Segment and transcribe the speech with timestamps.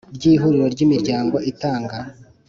[0.15, 1.97] rw Ihuriro ry Imiryango itanga